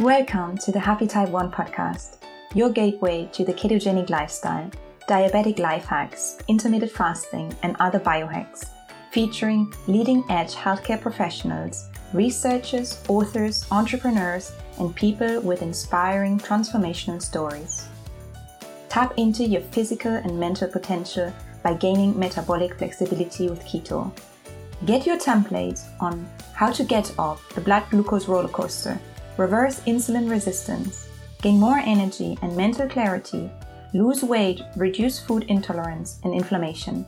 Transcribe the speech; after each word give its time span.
Welcome 0.00 0.56
to 0.64 0.72
the 0.72 0.80
Happy 0.80 1.06
Type 1.06 1.28
1 1.28 1.52
podcast, 1.52 2.16
your 2.54 2.70
gateway 2.70 3.28
to 3.34 3.44
the 3.44 3.52
ketogenic 3.52 4.08
lifestyle, 4.08 4.70
diabetic 5.06 5.58
life 5.58 5.84
hacks, 5.84 6.38
intermittent 6.48 6.90
fasting, 6.90 7.54
and 7.62 7.76
other 7.80 8.00
biohacks, 8.00 8.70
featuring 9.10 9.70
leading 9.88 10.24
edge 10.30 10.54
healthcare 10.54 10.98
professionals, 10.98 11.90
researchers, 12.14 13.04
authors, 13.08 13.66
entrepreneurs, 13.70 14.52
and 14.78 14.96
people 14.96 15.38
with 15.42 15.60
inspiring 15.60 16.38
transformational 16.38 17.20
stories. 17.20 17.86
Tap 18.88 19.12
into 19.18 19.44
your 19.44 19.60
physical 19.60 20.12
and 20.12 20.40
mental 20.40 20.68
potential 20.68 21.30
by 21.62 21.74
gaining 21.74 22.18
metabolic 22.18 22.78
flexibility 22.78 23.50
with 23.50 23.62
keto. 23.64 24.10
Get 24.86 25.04
your 25.04 25.18
template 25.18 25.78
on 26.00 26.26
how 26.54 26.72
to 26.72 26.84
get 26.84 27.12
off 27.18 27.46
the 27.54 27.60
blood 27.60 27.84
glucose 27.90 28.28
roller 28.28 28.48
coaster, 28.48 28.98
reverse 29.36 29.80
insulin 29.80 30.30
resistance, 30.30 31.08
gain 31.42 31.58
more 31.58 31.78
energy 31.78 32.38
and 32.42 32.56
mental 32.56 32.88
clarity, 32.88 33.50
lose 33.94 34.22
weight, 34.22 34.62
reduce 34.76 35.18
food 35.18 35.44
intolerance 35.48 36.20
and 36.24 36.34
inflammation. 36.34 37.06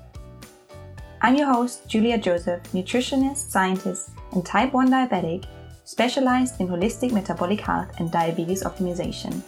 I'm 1.20 1.36
your 1.36 1.52
host, 1.52 1.86
Julia 1.86 2.18
Joseph, 2.18 2.62
nutritionist, 2.72 3.50
scientist, 3.50 4.10
and 4.32 4.44
type 4.44 4.72
1 4.72 4.90
diabetic, 4.90 5.44
specialized 5.84 6.60
in 6.60 6.68
holistic 6.68 7.12
metabolic 7.12 7.60
health 7.60 7.88
and 7.98 8.10
diabetes 8.10 8.64
optimization. 8.64 9.42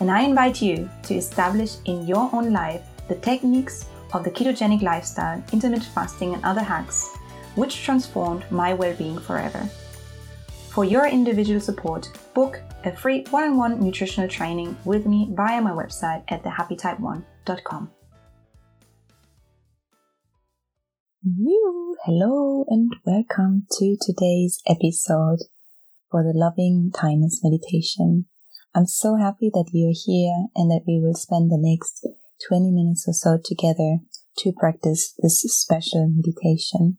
And 0.00 0.10
I 0.10 0.22
invite 0.22 0.62
you 0.62 0.88
to 1.04 1.14
establish 1.14 1.76
in 1.84 2.06
your 2.06 2.30
own 2.32 2.52
life 2.52 2.82
the 3.08 3.16
techniques 3.16 3.86
of 4.12 4.24
the 4.24 4.30
ketogenic 4.30 4.82
lifestyle, 4.82 5.42
intermittent 5.52 5.92
fasting, 5.94 6.34
and 6.34 6.44
other 6.44 6.62
hacks, 6.62 7.14
which 7.54 7.82
transformed 7.82 8.44
my 8.50 8.72
well 8.72 8.94
being 8.96 9.18
forever. 9.18 9.68
For 10.72 10.86
your 10.86 11.06
individual 11.06 11.60
support, 11.60 12.08
book 12.32 12.62
a 12.84 12.96
free 12.96 13.26
one 13.28 13.44
on 13.44 13.56
one 13.58 13.80
nutritional 13.84 14.26
training 14.26 14.74
with 14.86 15.04
me 15.04 15.28
via 15.30 15.60
my 15.60 15.72
website 15.72 16.24
at 16.28 16.42
thehappytype1.com. 16.44 17.90
You, 21.24 21.96
hello, 22.06 22.64
and 22.68 22.90
welcome 23.04 23.66
to 23.72 23.98
today's 24.00 24.62
episode 24.66 25.40
for 26.10 26.22
the 26.22 26.32
loving 26.34 26.90
kindness 26.94 27.40
meditation. 27.44 28.24
I'm 28.74 28.86
so 28.86 29.16
happy 29.16 29.50
that 29.52 29.68
you're 29.74 29.92
here 29.92 30.46
and 30.56 30.70
that 30.70 30.84
we 30.88 30.98
will 31.04 31.12
spend 31.12 31.50
the 31.50 31.60
next 31.60 32.08
20 32.48 32.70
minutes 32.70 33.04
or 33.06 33.12
so 33.12 33.38
together 33.44 33.98
to 34.38 34.52
practice 34.58 35.12
this 35.22 35.42
special 35.48 36.08
meditation. 36.08 36.96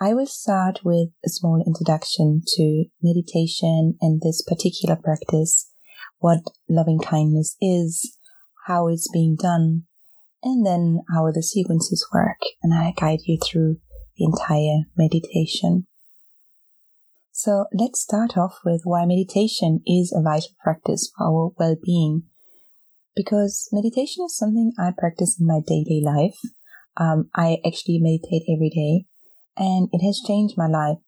I 0.00 0.14
will 0.14 0.26
start 0.26 0.84
with 0.84 1.08
a 1.26 1.28
small 1.28 1.60
introduction 1.66 2.42
to 2.54 2.84
meditation 3.02 3.98
and 4.00 4.20
this 4.20 4.44
particular 4.46 4.94
practice, 4.94 5.72
what 6.18 6.38
loving 6.68 7.00
kindness 7.00 7.56
is, 7.60 8.16
how 8.68 8.86
it's 8.86 9.10
being 9.12 9.34
done, 9.34 9.86
and 10.44 10.64
then 10.64 11.00
how 11.12 11.32
the 11.32 11.42
sequences 11.42 12.06
work. 12.14 12.38
And 12.62 12.72
I 12.72 12.94
guide 12.96 13.22
you 13.24 13.38
through 13.44 13.78
the 14.16 14.24
entire 14.24 14.84
meditation. 14.96 15.88
So 17.32 17.64
let's 17.74 18.00
start 18.00 18.36
off 18.36 18.60
with 18.64 18.82
why 18.84 19.04
meditation 19.04 19.80
is 19.84 20.14
a 20.16 20.22
vital 20.22 20.54
practice 20.62 21.10
for 21.16 21.26
our 21.26 21.50
well-being 21.58 22.22
because 23.16 23.68
meditation 23.72 24.24
is 24.26 24.36
something 24.36 24.70
I 24.78 24.92
practice 24.96 25.40
in 25.40 25.46
my 25.48 25.58
daily 25.66 26.00
life. 26.04 26.38
Um, 26.96 27.30
I 27.34 27.58
actually 27.66 27.98
meditate 28.00 28.44
every 28.48 28.70
day 28.70 29.07
and 29.58 29.88
it 29.92 30.04
has 30.04 30.22
changed 30.26 30.54
my 30.56 30.66
life 30.66 30.98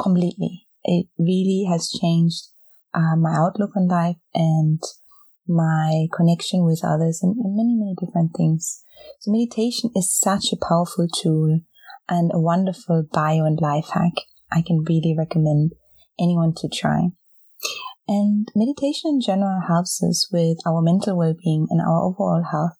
completely. 0.00 0.66
It 0.84 1.06
really 1.18 1.66
has 1.68 1.90
changed 1.90 2.48
uh, 2.94 3.16
my 3.16 3.34
outlook 3.36 3.76
on 3.76 3.88
life 3.88 4.16
and 4.34 4.82
my 5.46 6.06
connection 6.16 6.64
with 6.64 6.80
others 6.84 7.20
and, 7.22 7.36
and 7.36 7.56
many, 7.56 7.74
many 7.74 7.94
different 8.00 8.32
things. 8.36 8.82
So 9.20 9.32
meditation 9.32 9.90
is 9.96 10.16
such 10.16 10.52
a 10.52 10.56
powerful 10.56 11.08
tool 11.08 11.60
and 12.08 12.30
a 12.32 12.40
wonderful 12.40 13.06
bio 13.12 13.44
and 13.44 13.60
life 13.60 13.90
hack. 13.92 14.12
I 14.52 14.62
can 14.62 14.84
really 14.88 15.14
recommend 15.16 15.72
anyone 16.18 16.54
to 16.58 16.68
try. 16.68 17.10
And 18.08 18.48
meditation 18.54 19.10
in 19.10 19.20
general 19.20 19.60
helps 19.68 20.02
us 20.02 20.28
with 20.32 20.58
our 20.66 20.82
mental 20.82 21.16
well-being 21.16 21.68
and 21.70 21.80
our 21.80 22.02
overall 22.02 22.42
health. 22.50 22.76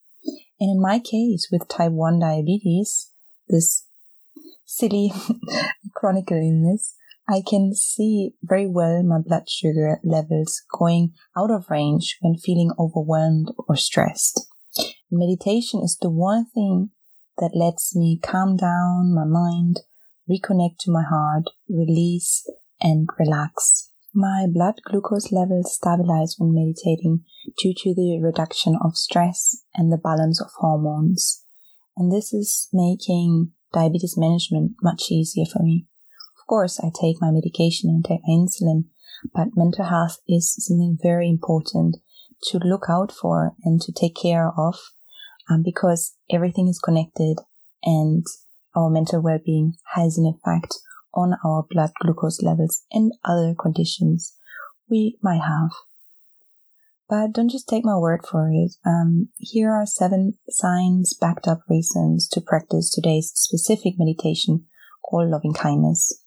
And 0.59 0.71
in 0.71 0.81
my 0.81 0.99
case, 0.99 1.49
with 1.51 1.69
type 1.69 1.93
1 1.93 2.19
diabetes, 2.19 3.11
this 3.49 3.87
silly 4.71 5.13
chronic 5.95 6.31
illness, 6.31 6.95
I 7.29 7.43
can 7.47 7.75
see 7.75 8.35
very 8.43 8.69
well 8.69 9.03
my 9.03 9.19
blood 9.19 9.49
sugar 9.49 10.01
levels 10.05 10.63
going 10.79 11.13
out 11.37 11.51
of 11.51 11.71
range 11.71 12.17
when 12.21 12.37
feeling 12.37 12.71
overwhelmed 12.79 13.49
or 13.69 13.77
stressed. 13.77 14.47
Meditation 15.11 15.81
is 15.83 15.99
the 16.01 16.11
one 16.11 16.47
thing 16.55 16.91
that 17.39 17.53
lets 17.55 17.97
me 17.97 18.21
calm 18.23 18.57
down 18.57 19.13
my 19.15 19.25
mind, 19.25 19.81
reconnect 20.31 20.79
to 20.81 20.93
my 20.93 21.03
heart, 21.03 21.45
release, 21.69 22.49
and 22.81 23.09
relax. 23.19 23.91
My 24.15 24.47
blood 24.49 24.81
glucose 24.85 25.33
levels 25.33 25.75
stabilize 25.75 26.37
when 26.39 26.55
meditating 26.55 27.25
due 27.61 27.75
to 27.77 27.95
the 27.95 28.21
reduction 28.23 28.77
of 28.85 28.97
stress 28.97 29.65
and 29.75 29.93
the 29.93 29.99
balance 29.99 30.41
of 30.41 30.51
hormones. 30.59 31.45
And 31.97 32.11
this 32.13 32.33
is 32.33 32.69
making 32.73 33.53
diabetes 33.73 34.17
management 34.17 34.73
much 34.83 35.05
easier 35.11 35.45
for 35.45 35.63
me. 35.63 35.87
Of 36.41 36.47
course, 36.47 36.81
I 36.81 36.91
take 37.01 37.17
my 37.21 37.31
medication 37.31 37.91
and 37.91 38.05
take 38.05 38.21
my 38.27 38.35
insulin, 38.35 38.85
but 39.35 39.57
mental 39.57 39.85
health 39.85 40.19
is 40.29 40.55
something 40.59 40.99
very 41.01 41.29
important 41.29 41.97
to 42.45 42.59
look 42.59 42.87
out 42.89 43.13
for 43.13 43.55
and 43.65 43.81
to 43.83 43.93
take 43.93 44.17
care 44.17 44.51
of 44.57 44.77
um, 45.49 45.63
because 45.63 46.15
everything 46.31 46.69
is 46.69 46.79
connected 46.79 47.37
and 47.83 48.25
our 48.75 48.91
mental 48.91 49.21
well-being 49.21 49.75
has 49.95 50.17
an 50.17 50.27
effect 50.27 50.75
on 51.15 51.35
our 51.45 51.67
blood 51.69 51.91
glucose 52.01 52.41
levels 52.43 52.85
and 52.93 53.13
other 53.25 53.55
conditions 53.61 54.37
we 54.89 55.19
might 55.23 55.43
have. 55.43 55.71
But 57.11 57.33
don't 57.33 57.51
just 57.51 57.69
take 57.69 57.85
my 57.85 57.99
word 57.99 58.21
for 58.25 58.51
it. 58.53 58.77
Um, 58.87 59.31
here 59.37 59.73
are 59.73 59.85
seven 59.85 60.35
science 60.49 61.13
backed 61.13 61.49
up 61.49 61.63
reasons 61.69 62.29
to 62.29 62.41
practice 62.41 62.89
today's 62.89 63.33
specific 63.35 63.95
meditation 63.99 64.67
called 65.05 65.29
loving 65.29 65.53
kindness. 65.53 66.23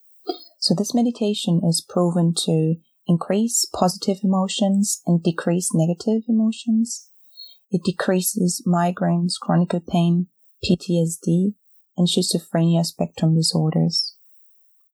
So 0.59 0.75
this 0.77 0.94
meditation 0.94 1.61
is 1.66 1.85
proven 1.88 2.33
to 2.45 2.75
increase 3.07 3.66
positive 3.73 4.17
emotions 4.25 5.01
and 5.07 5.23
decrease 5.23 5.69
negative 5.73 6.23
emotions. 6.27 7.09
It 7.71 7.83
decreases 7.85 8.61
migraines, 8.67 9.33
chronic 9.41 9.71
pain, 9.89 10.27
PTSD, 10.65 11.53
and 11.95 12.09
schizophrenia 12.09 12.83
spectrum 12.83 13.35
disorders. 13.35 14.17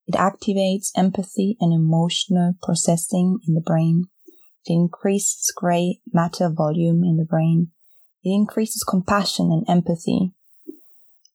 It 0.07 0.13
activates 0.13 0.91
empathy 0.95 1.57
and 1.59 1.73
emotional 1.73 2.53
processing 2.61 3.39
in 3.47 3.55
the 3.55 3.61
brain. 3.61 4.05
It 4.65 4.73
increases 4.73 5.53
gray 5.55 5.99
matter 6.11 6.49
volume 6.49 7.03
in 7.03 7.17
the 7.17 7.25
brain. 7.25 7.71
It 8.23 8.29
increases 8.29 8.83
compassion 8.83 9.51
and 9.51 9.65
empathy. 9.69 10.33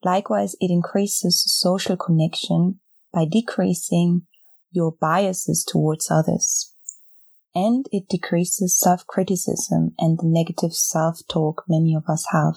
Likewise, 0.04 0.54
it 0.60 0.70
increases 0.70 1.42
social 1.46 1.96
connection 1.96 2.80
by 3.12 3.24
decreasing 3.24 4.22
your 4.70 4.92
biases 5.00 5.64
towards 5.64 6.10
others. 6.10 6.72
And 7.54 7.86
it 7.92 8.08
decreases 8.08 8.78
self-criticism 8.78 9.94
and 9.98 10.18
the 10.18 10.26
negative 10.26 10.74
self-talk 10.74 11.64
many 11.68 11.94
of 11.94 12.04
us 12.08 12.26
have. 12.32 12.56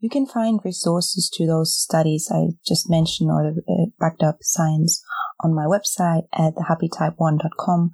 You 0.00 0.10
can 0.10 0.26
find 0.26 0.60
resources 0.62 1.30
to 1.34 1.46
those 1.46 1.74
studies 1.74 2.28
I 2.30 2.48
just 2.66 2.90
mentioned 2.90 3.30
or 3.30 3.50
the 3.50 3.62
uh, 3.72 3.86
backed 3.98 4.22
up 4.22 4.38
science 4.42 5.02
on 5.42 5.54
my 5.54 5.64
website 5.64 6.26
at 6.32 6.54
thehappytype1.com 6.56 7.92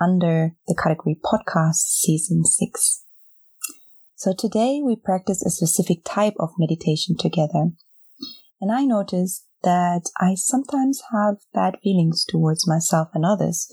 under 0.00 0.52
the 0.66 0.74
category 0.80 1.18
podcast 1.22 1.76
season 1.76 2.44
six. 2.44 3.04
So 4.16 4.32
today 4.36 4.80
we 4.82 4.96
practice 4.96 5.44
a 5.44 5.50
specific 5.50 5.98
type 6.04 6.34
of 6.38 6.50
meditation 6.58 7.16
together. 7.18 7.70
And 8.60 8.72
I 8.72 8.84
noticed 8.84 9.44
that 9.62 10.10
I 10.20 10.34
sometimes 10.34 11.02
have 11.12 11.36
bad 11.52 11.76
feelings 11.82 12.24
towards 12.26 12.66
myself 12.66 13.08
and 13.14 13.24
others. 13.24 13.68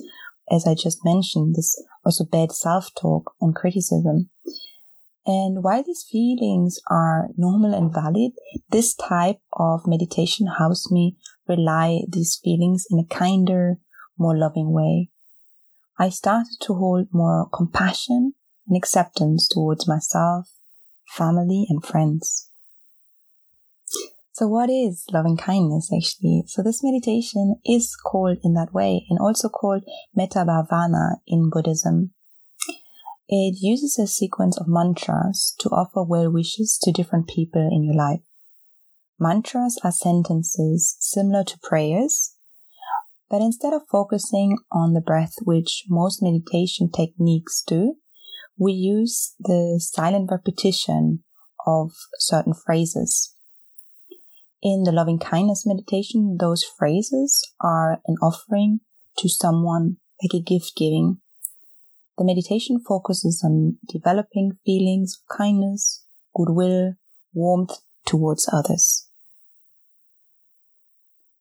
As 0.51 0.65
I 0.67 0.73
just 0.73 1.05
mentioned, 1.05 1.55
this 1.55 1.81
also 2.05 2.25
bad 2.25 2.51
self-talk 2.51 3.33
and 3.39 3.55
criticism. 3.55 4.29
And 5.25 5.63
while 5.63 5.83
these 5.83 6.05
feelings 6.09 6.79
are 6.89 7.29
normal 7.37 7.73
and 7.73 7.93
valid, 7.93 8.31
this 8.71 8.95
type 8.95 9.39
of 9.53 9.81
meditation 9.85 10.47
helps 10.57 10.91
me 10.91 11.15
rely 11.47 12.01
these 12.09 12.39
feelings 12.43 12.85
in 12.89 12.99
a 12.99 13.05
kinder, 13.05 13.77
more 14.17 14.37
loving 14.37 14.73
way. 14.73 15.09
I 16.01 16.09
started 16.09 16.57
to 16.61 16.73
hold 16.73 17.09
more 17.13 17.47
compassion 17.53 18.33
and 18.67 18.75
acceptance 18.75 19.47
towards 19.47 19.87
myself, 19.87 20.49
family, 21.07 21.67
and 21.69 21.85
friends. 21.85 22.49
So 24.31 24.47
what 24.47 24.71
is 24.71 25.05
loving 25.13 25.37
kindness 25.37 25.91
actually? 25.95 26.45
So 26.47 26.63
this 26.63 26.83
meditation 26.83 27.57
is 27.63 27.95
called 27.95 28.39
in 28.43 28.55
that 28.55 28.73
way 28.73 29.05
and 29.11 29.19
also 29.19 29.47
called 29.47 29.83
Metta 30.15 30.39
Bhavana 30.39 31.17
in 31.27 31.51
Buddhism. 31.51 32.13
It 33.29 33.59
uses 33.61 33.99
a 33.99 34.07
sequence 34.07 34.57
of 34.57 34.67
mantras 34.67 35.53
to 35.59 35.69
offer 35.69 36.01
well 36.01 36.31
wishes 36.31 36.79
to 36.81 36.91
different 36.91 37.27
people 37.27 37.69
in 37.71 37.83
your 37.83 37.93
life. 37.93 38.23
Mantras 39.19 39.77
are 39.83 39.91
sentences 39.91 40.97
similar 40.99 41.43
to 41.43 41.59
prayers, 41.59 42.33
but 43.31 43.41
instead 43.41 43.73
of 43.73 43.87
focusing 43.89 44.57
on 44.73 44.91
the 44.91 44.99
breath, 44.99 45.35
which 45.45 45.85
most 45.87 46.21
meditation 46.21 46.91
techniques 46.91 47.63
do, 47.65 47.95
we 48.59 48.73
use 48.73 49.35
the 49.39 49.79
silent 49.81 50.29
repetition 50.29 51.23
of 51.65 51.91
certain 52.19 52.53
phrases. 52.53 53.33
In 54.61 54.83
the 54.83 54.91
loving 54.91 55.17
kindness 55.17 55.63
meditation, 55.65 56.37
those 56.39 56.65
phrases 56.77 57.41
are 57.61 58.01
an 58.05 58.17
offering 58.21 58.81
to 59.19 59.29
someone, 59.29 59.95
like 60.21 60.39
a 60.39 60.43
gift 60.43 60.73
giving. 60.75 61.21
The 62.17 62.25
meditation 62.25 62.81
focuses 62.85 63.41
on 63.45 63.77
developing 63.87 64.59
feelings 64.65 65.17
of 65.17 65.37
kindness, 65.37 66.05
goodwill, 66.35 66.95
warmth 67.33 67.77
towards 68.05 68.49
others. 68.51 69.07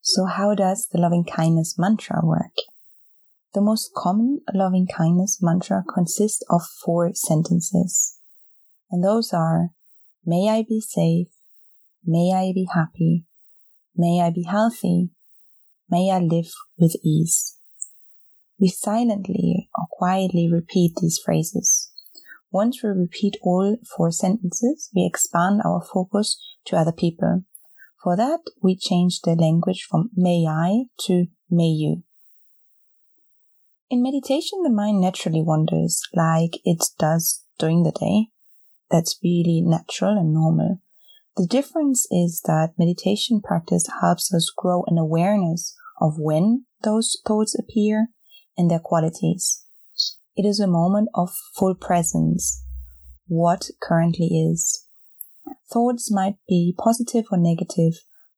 So 0.03 0.27
how 0.27 0.55
does 0.55 0.89
the 0.91 0.99
loving 0.99 1.25
kindness 1.25 1.77
mantra 1.79 2.21
work? 2.23 2.55
The 3.55 3.61
most 3.61 3.93
common 3.97 4.41
loving 4.55 4.87
kindness 4.87 5.39
mantra 5.43 5.83
consists 5.93 6.43
of 6.49 6.63
four 6.85 7.11
sentences. 7.15 8.19
And 8.91 9.05
those 9.05 9.33
are, 9.33 9.71
may 10.25 10.49
I 10.49 10.65
be 10.69 10.81
safe, 10.81 11.29
May 12.05 12.33
I 12.35 12.53
be 12.55 12.67
happy. 12.73 13.27
May 13.95 14.23
I 14.23 14.31
be 14.31 14.45
healthy. 14.45 15.11
May 15.91 16.11
I 16.11 16.19
live 16.19 16.51
with 16.79 16.97
ease. 17.05 17.59
We 18.59 18.69
silently 18.69 19.69
or 19.75 19.85
quietly 19.91 20.49
repeat 20.51 20.93
these 21.01 21.21
phrases. 21.23 21.93
Once 22.51 22.83
we 22.83 22.89
repeat 22.91 23.37
all 23.43 23.77
four 23.97 24.11
sentences, 24.11 24.91
we 24.95 25.05
expand 25.05 25.61
our 25.65 25.83
focus 25.83 26.39
to 26.67 26.77
other 26.77 26.93
people. 26.93 27.45
For 28.03 28.17
that, 28.17 28.41
we 28.63 28.77
change 28.77 29.21
the 29.21 29.35
language 29.35 29.87
from 29.89 30.11
may 30.17 30.47
I 30.49 30.85
to 31.07 31.27
may 31.51 31.69
you. 31.69 32.03
In 33.91 34.03
meditation, 34.03 34.63
the 34.63 34.71
mind 34.71 35.01
naturally 35.01 35.43
wanders 35.43 36.01
like 36.15 36.61
it 36.65 36.85
does 36.99 37.45
during 37.59 37.83
the 37.83 37.93
day. 37.93 38.29
That's 38.91 39.19
really 39.23 39.61
natural 39.61 40.17
and 40.17 40.33
normal. 40.33 40.81
The 41.37 41.47
difference 41.47 42.07
is 42.11 42.41
that 42.47 42.75
meditation 42.79 43.41
practice 43.43 43.87
helps 44.01 44.33
us 44.33 44.53
grow 44.57 44.85
an 44.87 44.97
awareness 44.97 45.77
of 46.01 46.15
when 46.19 46.65
those 46.83 47.21
thoughts 47.27 47.55
appear 47.59 48.09
and 48.57 48.71
their 48.71 48.81
qualities. 48.81 49.65
It 50.37 50.47
is 50.47 50.61
a 50.61 50.67
moment 50.67 51.09
of 51.15 51.31
full 51.57 51.75
presence, 51.75 52.65
what 53.27 53.69
currently 53.83 54.27
is. 54.27 54.87
Thoughts 55.73 56.11
might 56.11 56.37
be 56.49 56.75
positive 56.77 57.27
or 57.31 57.39
negative, 57.39 57.95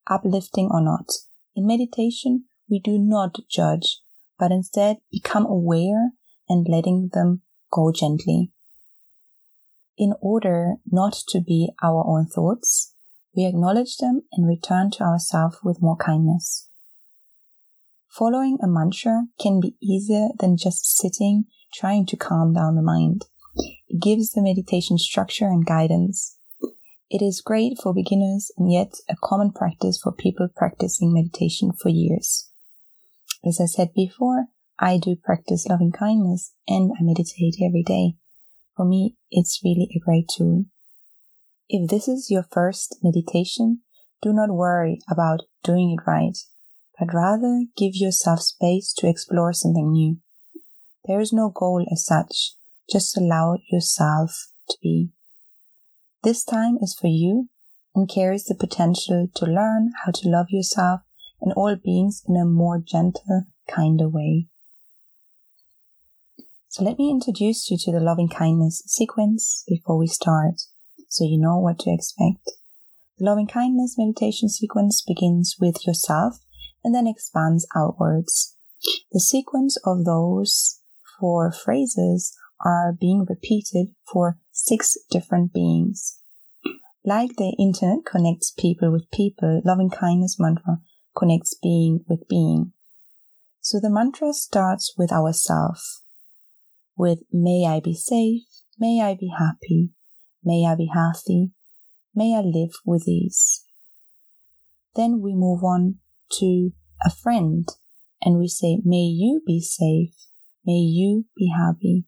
uplifting 0.06 0.68
or 0.70 0.80
not. 0.80 1.06
In 1.54 1.66
meditation, 1.66 2.44
we 2.68 2.80
do 2.80 2.98
not 2.98 3.36
judge, 3.50 4.00
but 4.38 4.52
instead 4.52 4.98
become 5.10 5.46
aware 5.46 6.12
and 6.48 6.66
letting 6.68 7.10
them 7.12 7.42
go 7.70 7.92
gently. 7.92 8.52
In 9.98 10.14
order 10.20 10.76
not 10.90 11.14
to 11.28 11.40
be 11.40 11.70
our 11.82 12.04
own 12.06 12.26
thoughts, 12.26 12.94
we 13.34 13.46
acknowledge 13.46 13.96
them 13.98 14.22
and 14.32 14.46
return 14.46 14.90
to 14.92 15.04
ourselves 15.04 15.58
with 15.62 15.82
more 15.82 15.96
kindness. 15.96 16.68
Following 18.10 18.58
a 18.62 18.66
mantra 18.66 19.24
can 19.40 19.60
be 19.60 19.76
easier 19.82 20.28
than 20.38 20.56
just 20.56 20.98
sitting 20.98 21.44
trying 21.72 22.04
to 22.06 22.16
calm 22.16 22.52
down 22.52 22.74
the 22.74 22.82
mind. 22.82 23.24
It 23.88 24.02
gives 24.02 24.32
the 24.32 24.42
meditation 24.42 24.98
structure 24.98 25.46
and 25.46 25.64
guidance. 25.64 26.36
It 27.12 27.20
is 27.20 27.42
great 27.42 27.76
for 27.76 27.92
beginners 27.92 28.50
and 28.56 28.72
yet 28.72 28.94
a 29.06 29.16
common 29.22 29.52
practice 29.52 30.00
for 30.02 30.12
people 30.12 30.48
practicing 30.56 31.12
meditation 31.12 31.70
for 31.70 31.90
years. 31.90 32.48
As 33.46 33.60
I 33.60 33.66
said 33.66 33.92
before, 33.94 34.46
I 34.78 34.96
do 34.96 35.16
practice 35.22 35.66
loving 35.66 35.92
kindness 35.92 36.54
and 36.66 36.90
I 36.98 37.02
meditate 37.02 37.56
every 37.62 37.82
day. 37.82 38.14
For 38.74 38.86
me, 38.86 39.16
it's 39.30 39.60
really 39.62 39.90
a 39.94 40.00
great 40.02 40.30
tool. 40.34 40.64
If 41.68 41.90
this 41.90 42.08
is 42.08 42.30
your 42.30 42.46
first 42.50 42.96
meditation, 43.02 43.82
do 44.22 44.32
not 44.32 44.48
worry 44.48 44.98
about 45.06 45.42
doing 45.62 45.94
it 45.98 46.08
right, 46.10 46.38
but 46.98 47.12
rather 47.12 47.64
give 47.76 47.94
yourself 47.94 48.40
space 48.40 48.90
to 48.94 49.06
explore 49.06 49.52
something 49.52 49.92
new. 49.92 50.16
There 51.04 51.20
is 51.20 51.30
no 51.30 51.50
goal 51.50 51.84
as 51.92 52.06
such, 52.06 52.54
just 52.90 53.18
allow 53.18 53.58
yourself 53.70 54.48
to 54.70 54.78
be. 54.82 55.10
This 56.22 56.44
time 56.44 56.78
is 56.80 56.94
for 56.94 57.08
you 57.08 57.48
and 57.96 58.08
carries 58.08 58.44
the 58.44 58.54
potential 58.54 59.28
to 59.34 59.44
learn 59.44 59.90
how 60.04 60.12
to 60.12 60.28
love 60.28 60.46
yourself 60.50 61.00
and 61.40 61.52
all 61.54 61.74
beings 61.74 62.22
in 62.28 62.36
a 62.36 62.44
more 62.44 62.78
gentle, 62.78 63.46
kinder 63.68 64.08
way. 64.08 64.46
So 66.68 66.84
let 66.84 66.96
me 66.96 67.10
introduce 67.10 67.70
you 67.70 67.76
to 67.80 67.92
the 67.92 68.00
loving 68.00 68.28
kindness 68.28 68.84
sequence 68.86 69.64
before 69.66 69.98
we 69.98 70.06
start 70.06 70.62
so 71.08 71.24
you 71.24 71.38
know 71.38 71.58
what 71.58 71.80
to 71.80 71.92
expect. 71.92 72.52
The 73.18 73.24
loving 73.26 73.48
kindness 73.48 73.96
meditation 73.98 74.48
sequence 74.48 75.02
begins 75.06 75.56
with 75.60 75.86
yourself 75.86 76.36
and 76.84 76.94
then 76.94 77.08
expands 77.08 77.66
outwards. 77.76 78.56
The 79.10 79.20
sequence 79.20 79.76
of 79.84 80.04
those 80.04 80.80
four 81.18 81.52
phrases 81.52 82.34
are 82.64 82.92
being 82.92 83.26
repeated 83.28 83.88
for 84.10 84.38
six 84.50 84.96
different 85.10 85.52
beings. 85.52 86.20
Like 87.04 87.36
the 87.36 87.56
internet 87.58 88.04
connects 88.06 88.52
people 88.52 88.92
with 88.92 89.10
people, 89.12 89.60
loving 89.64 89.90
kindness 89.90 90.36
mantra 90.38 90.78
connects 91.16 91.56
being 91.62 92.04
with 92.08 92.28
being. 92.28 92.72
So 93.60 93.78
the 93.80 93.90
mantra 93.90 94.32
starts 94.32 94.94
with 94.96 95.12
ourself, 95.12 95.82
with 96.96 97.20
may 97.32 97.66
I 97.66 97.80
be 97.80 97.94
safe, 97.94 98.42
may 98.78 99.00
I 99.02 99.14
be 99.18 99.30
happy, 99.36 99.90
May 100.44 100.66
I 100.66 100.74
be 100.74 100.90
healthy. 100.92 101.52
May 102.14 102.34
I 102.34 102.40
live 102.40 102.72
with 102.84 103.06
ease. 103.06 103.64
Then 104.96 105.20
we 105.20 105.34
move 105.34 105.62
on 105.62 105.96
to 106.40 106.72
a 107.04 107.10
friend 107.10 107.68
and 108.20 108.38
we 108.38 108.48
say, 108.48 108.78
May 108.84 109.04
you 109.04 109.40
be 109.46 109.60
safe. 109.60 110.14
May 110.66 110.80
you 110.80 111.26
be 111.36 111.52
happy. 111.56 112.06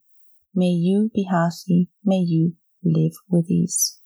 May 0.55 0.71
you 0.71 1.11
be 1.13 1.25
healthy. 1.25 1.89
May 2.05 2.19
you 2.21 2.55
live 2.85 3.13
with 3.29 3.51
ease. 3.51 4.01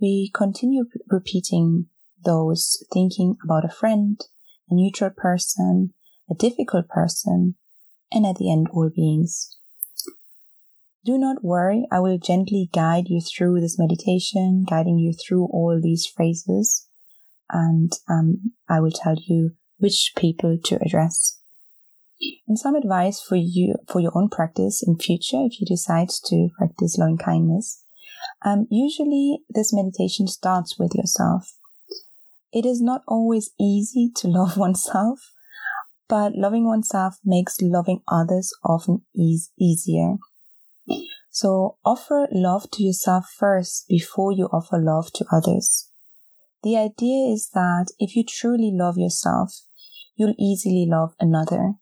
We 0.00 0.30
continue 0.34 0.86
repeating 1.08 1.86
those 2.24 2.84
thinking 2.92 3.36
about 3.44 3.64
a 3.64 3.72
friend, 3.72 4.20
a 4.68 4.74
neutral 4.74 5.10
person, 5.16 5.94
a 6.28 6.34
difficult 6.34 6.88
person, 6.88 7.54
and 8.10 8.26
at 8.26 8.36
the 8.36 8.50
end, 8.50 8.66
all 8.72 8.90
beings. 8.94 9.56
Do 11.04 11.18
not 11.18 11.44
worry, 11.44 11.86
I 11.90 12.00
will 12.00 12.18
gently 12.18 12.68
guide 12.72 13.04
you 13.08 13.20
through 13.20 13.60
this 13.60 13.78
meditation, 13.78 14.64
guiding 14.68 14.98
you 14.98 15.12
through 15.12 15.44
all 15.46 15.80
these 15.80 16.06
phrases, 16.06 16.88
and 17.50 17.92
um, 18.08 18.52
I 18.68 18.80
will 18.80 18.92
tell 18.92 19.16
you 19.16 19.52
which 19.78 20.12
people 20.16 20.58
to 20.64 20.78
address. 20.84 21.41
And 22.46 22.58
some 22.58 22.74
advice 22.74 23.20
for 23.20 23.36
you 23.36 23.74
for 23.88 24.00
your 24.00 24.12
own 24.14 24.28
practice 24.28 24.82
in 24.86 24.98
future 24.98 25.44
if 25.44 25.60
you 25.60 25.66
decide 25.66 26.08
to 26.26 26.48
practice 26.56 26.98
loving 26.98 27.18
kindness. 27.18 27.82
Um, 28.44 28.66
usually, 28.70 29.38
this 29.48 29.72
meditation 29.72 30.26
starts 30.26 30.78
with 30.78 30.94
yourself. 30.94 31.54
It 32.52 32.66
is 32.66 32.80
not 32.80 33.02
always 33.08 33.50
easy 33.58 34.10
to 34.16 34.28
love 34.28 34.56
oneself, 34.56 35.32
but 36.08 36.34
loving 36.34 36.66
oneself 36.66 37.16
makes 37.24 37.60
loving 37.60 38.02
others 38.06 38.52
often 38.64 39.02
ease, 39.16 39.50
easier. 39.58 40.16
So 41.30 41.78
offer 41.84 42.28
love 42.30 42.70
to 42.72 42.82
yourself 42.82 43.24
first 43.38 43.86
before 43.88 44.32
you 44.32 44.46
offer 44.52 44.78
love 44.78 45.10
to 45.14 45.24
others. 45.32 45.88
The 46.62 46.76
idea 46.76 47.32
is 47.32 47.48
that 47.54 47.86
if 47.98 48.14
you 48.14 48.24
truly 48.24 48.70
love 48.72 48.98
yourself, 48.98 49.62
you'll 50.14 50.34
easily 50.38 50.86
love 50.88 51.14
another. 51.18 51.72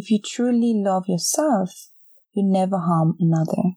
If 0.00 0.12
you 0.12 0.20
truly 0.24 0.74
love 0.76 1.08
yourself, 1.08 1.88
you 2.32 2.44
never 2.44 2.78
harm 2.78 3.16
another. 3.18 3.74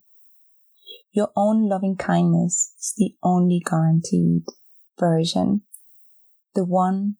Your 1.12 1.30
own 1.36 1.68
loving 1.68 1.96
kindness 1.96 2.75
is 2.80 2.94
the 2.96 3.16
only 3.24 3.60
guaranteed 3.60 4.44
version, 5.00 5.63
the 6.54 6.63
one 6.63 7.16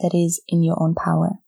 that 0.00 0.14
is 0.14 0.42
in 0.48 0.64
your 0.64 0.82
own 0.82 0.96
power. 0.96 1.38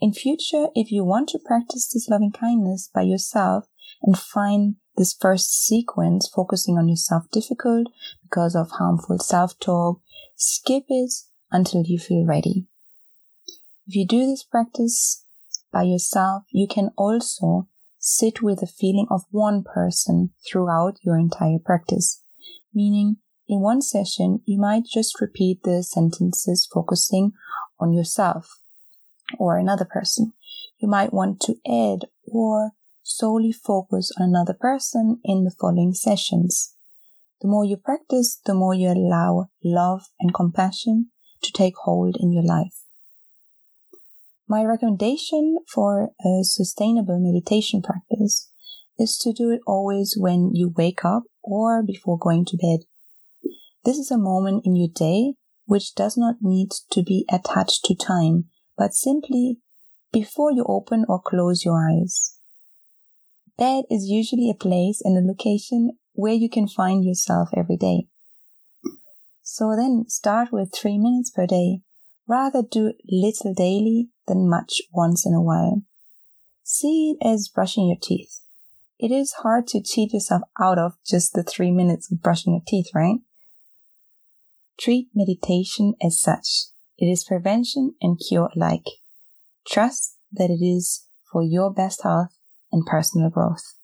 In 0.00 0.12
future, 0.12 0.68
if 0.76 0.92
you 0.92 1.04
want 1.04 1.28
to 1.30 1.40
practice 1.44 1.90
this 1.92 2.08
loving 2.08 2.30
kindness 2.30 2.88
by 2.94 3.02
yourself 3.02 3.64
and 4.04 4.16
find 4.16 4.76
this 4.96 5.12
first 5.12 5.66
sequence 5.66 6.30
focusing 6.32 6.78
on 6.78 6.88
yourself 6.88 7.24
difficult 7.32 7.88
because 8.22 8.54
of 8.54 8.70
harmful 8.70 9.18
self-talk, 9.18 10.00
skip 10.36 10.84
it 10.88 11.12
until 11.50 11.82
you 11.84 11.98
feel 11.98 12.24
ready. 12.24 12.68
If 13.88 13.94
you 13.94 14.04
do 14.04 14.26
this 14.26 14.42
practice 14.42 15.24
by 15.72 15.84
yourself, 15.84 16.42
you 16.50 16.66
can 16.66 16.90
also 16.96 17.68
sit 17.98 18.42
with 18.42 18.58
the 18.58 18.66
feeling 18.66 19.06
of 19.10 19.22
one 19.30 19.62
person 19.62 20.30
throughout 20.44 20.96
your 21.02 21.16
entire 21.16 21.58
practice, 21.64 22.22
meaning 22.74 23.18
in 23.48 23.60
one 23.60 23.80
session, 23.80 24.40
you 24.44 24.58
might 24.58 24.86
just 24.92 25.20
repeat 25.20 25.62
the 25.62 25.84
sentences 25.84 26.68
focusing 26.72 27.30
on 27.78 27.92
yourself 27.92 28.60
or 29.38 29.56
another 29.56 29.84
person. 29.84 30.32
You 30.78 30.88
might 30.88 31.12
want 31.12 31.40
to 31.42 31.54
add 31.64 32.08
or 32.26 32.72
solely 33.04 33.52
focus 33.52 34.10
on 34.18 34.28
another 34.28 34.54
person 34.54 35.20
in 35.22 35.44
the 35.44 35.54
following 35.60 35.94
sessions. 35.94 36.74
The 37.40 37.46
more 37.46 37.64
you 37.64 37.76
practice, 37.76 38.40
the 38.44 38.54
more 38.54 38.74
you 38.74 38.88
allow 38.88 39.50
love 39.62 40.02
and 40.18 40.34
compassion 40.34 41.10
to 41.42 41.52
take 41.52 41.76
hold 41.76 42.16
in 42.18 42.32
your 42.32 42.42
life. 42.42 42.85
My 44.48 44.64
recommendation 44.64 45.58
for 45.66 46.10
a 46.24 46.44
sustainable 46.44 47.18
meditation 47.18 47.82
practice 47.82 48.50
is 48.98 49.18
to 49.18 49.32
do 49.32 49.50
it 49.50 49.60
always 49.66 50.14
when 50.16 50.52
you 50.54 50.72
wake 50.76 51.04
up 51.04 51.24
or 51.42 51.82
before 51.82 52.16
going 52.18 52.44
to 52.46 52.56
bed. 52.56 52.86
This 53.84 53.98
is 53.98 54.10
a 54.10 54.18
moment 54.18 54.62
in 54.64 54.76
your 54.76 54.88
day 54.94 55.34
which 55.66 55.94
does 55.94 56.16
not 56.16 56.36
need 56.40 56.70
to 56.92 57.02
be 57.02 57.24
attached 57.30 57.84
to 57.84 57.96
time, 57.96 58.44
but 58.78 58.94
simply 58.94 59.58
before 60.12 60.52
you 60.52 60.64
open 60.68 61.04
or 61.08 61.20
close 61.20 61.64
your 61.64 61.90
eyes. 61.90 62.38
Bed 63.58 63.84
is 63.90 64.04
usually 64.04 64.48
a 64.48 64.54
place 64.54 65.00
and 65.02 65.16
a 65.16 65.26
location 65.26 65.98
where 66.12 66.34
you 66.34 66.48
can 66.48 66.68
find 66.68 67.04
yourself 67.04 67.48
every 67.56 67.76
day. 67.76 68.06
So 69.42 69.74
then 69.76 70.04
start 70.08 70.52
with 70.52 70.72
three 70.72 70.98
minutes 70.98 71.30
per 71.30 71.46
day. 71.46 71.80
Rather 72.28 72.62
do 72.62 72.92
little 73.08 73.54
daily 73.54 74.08
than 74.26 74.48
much 74.48 74.82
once 74.92 75.24
in 75.24 75.32
a 75.32 75.42
while. 75.42 75.82
See 76.64 77.16
it 77.16 77.26
as 77.26 77.48
brushing 77.48 77.86
your 77.86 77.98
teeth. 78.02 78.40
It 78.98 79.12
is 79.12 79.34
hard 79.42 79.66
to 79.68 79.82
cheat 79.82 80.12
yourself 80.12 80.42
out 80.60 80.78
of 80.78 80.94
just 81.06 81.34
the 81.34 81.42
three 81.42 81.70
minutes 81.70 82.10
of 82.10 82.22
brushing 82.22 82.54
your 82.54 82.62
teeth, 82.66 82.86
right? 82.94 83.18
Treat 84.78 85.08
meditation 85.14 85.94
as 86.02 86.20
such. 86.20 86.64
It 86.98 87.06
is 87.06 87.24
prevention 87.24 87.94
and 88.00 88.18
cure 88.18 88.50
alike. 88.56 88.86
Trust 89.68 90.16
that 90.32 90.50
it 90.50 90.64
is 90.64 91.06
for 91.30 91.42
your 91.42 91.72
best 91.72 92.02
health 92.02 92.34
and 92.72 92.86
personal 92.86 93.30
growth. 93.30 93.74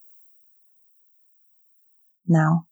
Now, 2.27 2.67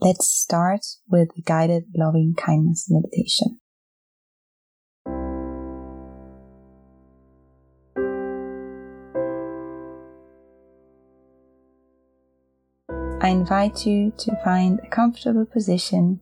let's 0.00 0.28
start 0.28 0.80
with 1.08 1.30
the 1.34 1.42
guided 1.42 1.84
loving 1.96 2.34
kindness 2.36 2.86
meditation. 2.90 3.60
Invite 13.32 13.86
you 13.86 14.12
to 14.18 14.36
find 14.44 14.78
a 14.80 14.88
comfortable 14.88 15.46
position, 15.46 16.20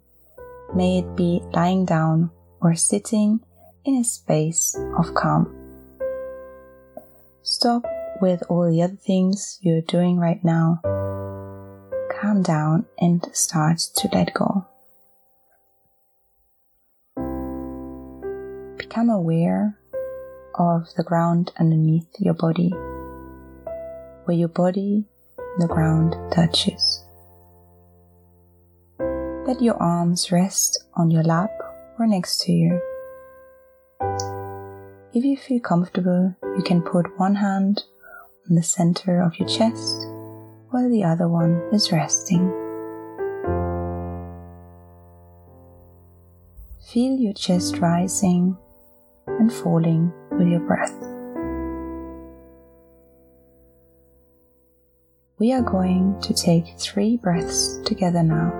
may 0.75 1.01
it 1.01 1.17
be 1.17 1.43
lying 1.53 1.85
down 1.85 2.31
or 2.61 2.77
sitting 2.77 3.41
in 3.85 3.97
a 3.97 4.05
space 4.05 4.79
of 4.97 5.13
calm. 5.15 5.53
Stop 7.43 7.83
with 8.23 8.43
all 8.49 8.71
the 8.71 8.81
other 8.83 8.95
things 8.95 9.59
you're 9.61 9.81
doing 9.83 10.19
right 10.19 10.43
now. 10.45 10.81
Calm 12.21 12.43
down 12.43 12.87
and 12.99 13.27
start 13.33 13.79
to 13.97 14.09
let 14.13 14.33
go. 14.33 14.67
Become 18.79 19.11
aware 19.11 19.79
of 20.55 20.87
the 20.97 21.03
ground 21.03 21.51
underneath 21.59 22.09
your 22.21 22.35
body, 22.35 22.71
where 24.25 24.37
your 24.37 24.49
body 24.49 25.10
the 25.59 25.67
ground 25.67 26.17
touches. 26.33 27.05
Let 29.47 29.61
your 29.61 29.77
arms 29.83 30.31
rest 30.31 30.85
on 30.95 31.11
your 31.11 31.23
lap 31.23 31.51
or 31.99 32.07
next 32.07 32.43
to 32.43 32.53
you. 32.53 32.81
If 35.13 35.25
you 35.25 35.37
feel 35.37 35.61
comfortable, 35.61 36.37
you 36.57 36.63
can 36.63 36.83
put 36.83 37.19
one 37.19 37.35
hand 37.35 37.83
on 38.49 38.55
the 38.55 38.63
center 38.63 39.21
of 39.21 39.39
your 39.39 39.49
chest 39.49 40.07
while 40.71 40.89
the 40.89 41.03
other 41.03 41.29
one 41.29 41.61
is 41.73 41.91
resting. 41.91 42.49
Feel 46.93 47.19
your 47.19 47.33
chest 47.33 47.79
rising 47.79 48.57
and 49.27 49.53
falling 49.53 50.13
with 50.33 50.49
your 50.49 50.61
breath. 50.61 51.10
We 55.41 55.55
are 55.55 55.63
going 55.63 56.21
to 56.21 56.35
take 56.35 56.79
three 56.79 57.17
breaths 57.17 57.79
together 57.87 58.23
now. 58.23 58.51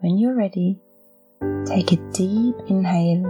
When 0.00 0.18
you're 0.18 0.34
ready, 0.34 0.80
take 1.64 1.92
a 1.92 1.96
deep 2.12 2.56
inhale 2.66 3.24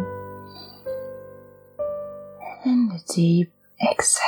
and 2.65 2.93
a 2.93 2.99
deep 3.13 3.53
exhale. 3.87 4.25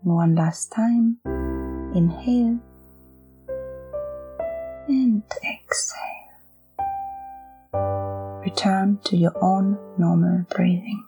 And 0.04 0.14
one 0.14 0.34
last 0.34 0.70
time, 0.70 1.16
inhale 1.94 2.60
and 4.92 5.22
exhale. 5.42 6.02
Return 8.44 8.98
to 9.04 9.16
your 9.16 9.32
own 9.42 9.78
normal 9.96 10.44
breathing. 10.50 11.02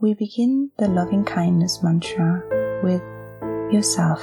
We 0.00 0.14
begin 0.14 0.70
the 0.78 0.88
loving 0.88 1.24
kindness 1.24 1.82
mantra 1.82 2.42
with 2.82 3.02
yourself. 3.70 4.22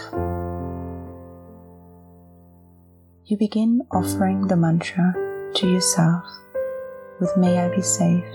You 3.25 3.37
begin 3.37 3.83
offering 3.91 4.47
the 4.47 4.55
mantra 4.55 5.13
to 5.55 5.67
yourself 5.69 6.25
with 7.19 7.37
May 7.37 7.59
I 7.59 7.75
be 7.75 7.81
safe. 7.81 8.25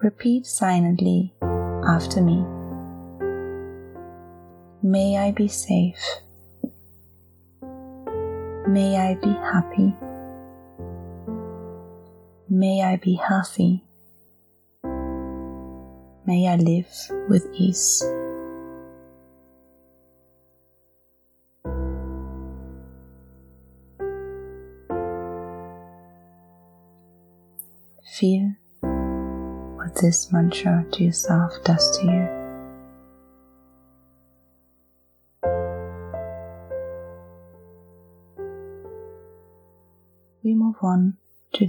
Repeat 0.00 0.46
silently 0.46 1.34
after 1.86 2.22
me. 2.22 2.44
May 4.82 5.18
I 5.18 5.32
be 5.32 5.48
safe. 5.48 6.22
May 8.72 8.96
I 8.96 9.16
be 9.16 9.28
happy. 9.34 9.94
May 12.48 12.82
I 12.82 12.96
be 12.96 13.16
healthy. 13.16 13.84
May 16.24 16.48
I 16.48 16.56
live 16.56 16.88
with 17.28 17.46
ease. 17.52 18.02
Feel 28.16 28.54
what 29.76 29.94
this 30.00 30.32
mantra 30.32 30.86
to 30.92 31.04
yourself 31.04 31.62
does 31.62 31.98
to 31.98 32.06
you. 32.06 32.41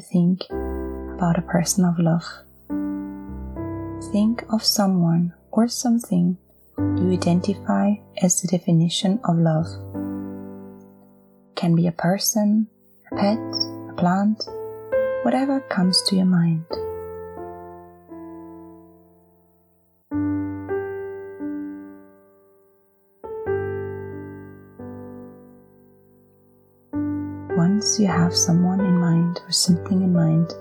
Think 0.04 0.44
about 1.16 1.38
a 1.38 1.42
person 1.42 1.86
of 1.86 1.98
love. 2.00 2.26
Think 4.12 4.44
of 4.52 4.64
someone 4.64 5.34
or 5.52 5.68
something 5.68 6.38
you 6.78 7.12
identify 7.12 7.94
as 8.22 8.42
the 8.42 8.48
definition 8.48 9.20
of 9.24 9.38
love. 9.38 9.68
Can 11.56 11.76
be 11.76 11.88
a 11.88 11.92
person, 11.92 12.68
a 13.12 13.16
pet, 13.16 13.40
a 13.90 13.94
plant, 13.98 14.44
whatever 15.24 15.62
comes 15.62 16.02
to 16.08 16.16
your 16.16 16.26
mind. 16.26 16.66
once 27.84 28.00
you 28.00 28.08
have 28.08 28.36
someone 28.36 28.83
mind 29.34 29.48
or 29.48 29.52
something 29.52 30.02
in 30.02 30.14
mind, 30.14 30.54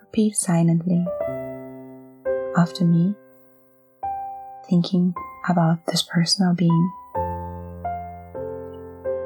repeat 0.00 0.36
silently 0.36 1.04
after 2.56 2.84
me, 2.84 3.14
thinking 4.68 5.14
about 5.48 5.84
this 5.86 6.02
person 6.02 6.46
or 6.46 6.54
being. 6.54 6.92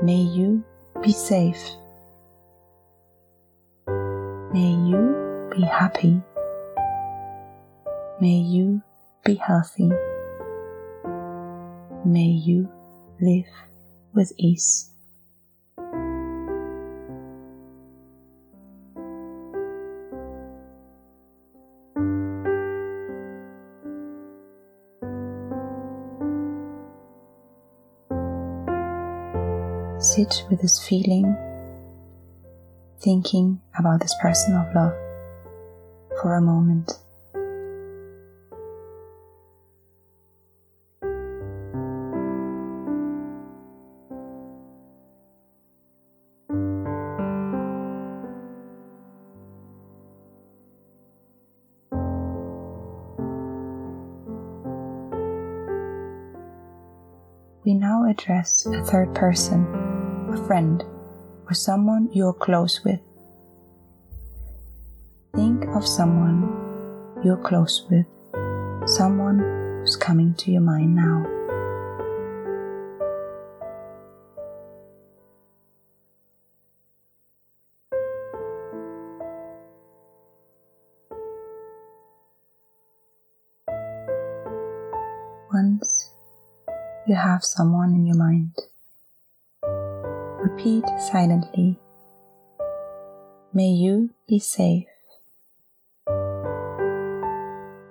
May 0.02 0.20
you 0.20 0.64
be 1.02 1.12
safe. 1.12 1.70
May 4.52 4.72
you 4.88 5.50
be 5.54 5.62
happy. 5.62 6.20
May 8.20 8.38
you 8.38 8.82
be 9.24 9.34
healthy. 9.34 9.90
May 12.04 12.28
you 12.46 12.68
live 13.20 13.46
with 14.14 14.32
ease. 14.38 14.95
Sit 30.06 30.44
with 30.48 30.62
this 30.62 30.78
feeling, 30.78 31.36
thinking 33.00 33.60
about 33.76 34.00
this 34.00 34.14
person 34.22 34.54
of 34.54 34.72
love 34.72 34.94
for 36.20 36.36
a 36.36 36.40
moment. 36.40 36.92
we 57.64 57.74
now 57.74 58.04
address 58.08 58.64
a 58.66 58.80
third 58.84 59.12
person, 59.12 59.66
friend, 60.36 60.82
or 61.46 61.54
someone 61.54 62.08
you're 62.12 62.32
close 62.32 62.84
with. 62.84 63.00
Think 65.34 65.64
of 65.74 65.86
someone 65.86 67.20
you're 67.24 67.36
close 67.36 67.86
with, 67.90 68.06
someone 68.88 69.38
who's 69.80 69.96
coming 69.96 70.34
to 70.34 70.50
your 70.50 70.62
mind 70.62 70.94
now. 70.94 71.24
Once 85.52 86.10
you 87.06 87.14
have 87.14 87.44
someone 87.44 87.94
in 87.94 88.06
your 88.06 88.16
mind. 88.16 88.52
Repeat 90.56 90.88
silently. 90.98 91.78
May 93.52 93.68
you 93.68 94.08
be 94.26 94.38
safe. 94.38 94.88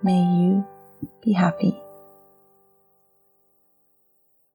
May 0.01 0.23
you 0.41 0.65
be 1.23 1.33
happy. 1.33 1.79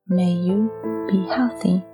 May 0.09 0.33
you 0.33 0.73
be 1.09 1.23
healthy. 1.33 1.85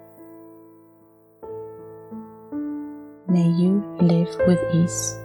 May 3.28 3.48
you 3.50 3.84
live 4.00 4.34
with 4.46 4.60
ease. 4.72 5.20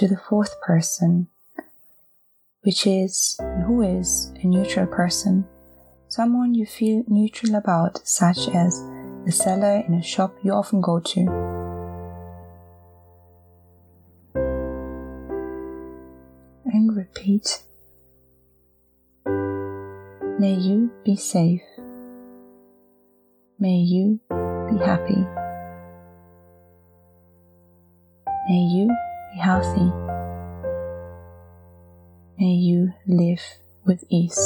To 0.00 0.08
the 0.08 0.16
fourth 0.16 0.58
person, 0.62 1.28
which 2.62 2.86
is 2.86 3.38
who 3.66 3.82
is 3.82 4.32
a 4.42 4.46
neutral 4.46 4.86
person, 4.86 5.44
someone 6.08 6.54
you 6.54 6.64
feel 6.64 7.04
neutral 7.06 7.54
about, 7.54 8.00
such 8.08 8.48
as 8.48 8.82
the 9.26 9.30
seller 9.30 9.84
in 9.86 9.92
a 9.92 10.02
shop 10.02 10.34
you 10.42 10.52
often 10.52 10.80
go 10.80 11.00
to. 11.00 11.20
And 16.64 16.96
repeat. 16.96 17.60
May 19.26 20.54
you 20.54 20.90
be 21.04 21.16
safe. 21.16 21.60
May 23.58 23.76
you 23.76 24.18
be 24.30 24.78
happy. 24.82 25.26
May 28.48 28.62
you 28.62 28.88
healthy. 29.40 29.90
May 32.38 32.52
you 32.52 32.92
live 33.06 33.42
with 33.84 34.04
ease. 34.10 34.36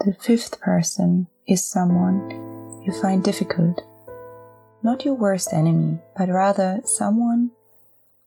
The 0.00 0.12
fifth 0.20 0.60
person 0.60 1.28
is 1.46 1.64
someone 1.64 2.82
you 2.84 2.92
find 2.92 3.24
difficult. 3.24 3.80
Not 4.84 5.06
your 5.06 5.14
worst 5.14 5.54
enemy, 5.54 5.98
but 6.14 6.28
rather 6.28 6.78
someone 6.84 7.52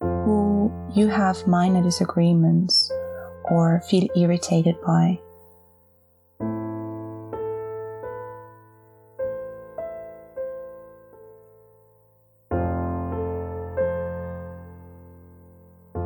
who 0.01 0.73
you 0.91 1.07
have 1.07 1.45
minor 1.45 1.83
disagreements 1.83 2.91
or 3.43 3.83
feel 3.87 4.07
irritated 4.17 4.75
by. 4.81 5.19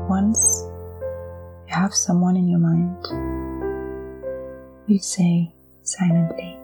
Once 0.10 0.66
you 1.66 1.74
have 1.74 1.96
someone 1.96 2.36
in 2.36 2.50
your 2.50 2.60
mind, 2.60 3.08
you 4.86 5.00
say 5.00 5.54
silently, 5.84 6.60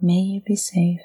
May 0.00 0.20
you 0.20 0.40
be 0.40 0.54
safe. 0.54 1.00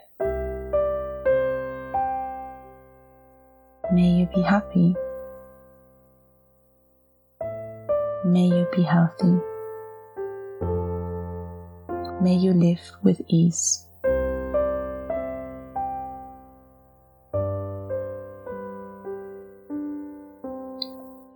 May 3.94 4.10
you 4.10 4.26
be 4.34 4.42
happy. 4.42 4.96
May 8.26 8.48
you 8.48 8.68
be 8.76 8.82
healthy. 8.82 9.38
May 12.20 12.34
you 12.34 12.54
live 12.54 12.82
with 13.04 13.22
ease. 13.28 13.86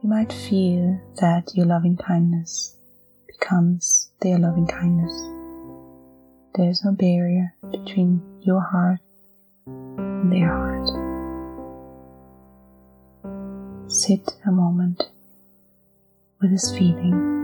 You 0.02 0.10
might 0.10 0.34
feel 0.34 1.00
that 1.22 1.52
your 1.54 1.67
loving 1.67 1.98
kindness 1.98 2.76
becomes 3.28 4.10
their 4.22 4.39
loving 4.39 4.65
kindness. 4.65 5.13
There 6.56 6.72
is 6.72 6.84
no 6.84 6.93
barrier 6.93 7.54
between 7.70 8.20
your 8.41 8.62
heart 8.62 9.00
and 9.67 10.32
their 10.32 10.48
heart. 10.48 10.96
Sit 14.08 14.38
a 14.46 14.52
moment 14.54 15.04
with 16.39 16.52
this 16.52 16.72
feeling. 16.72 17.37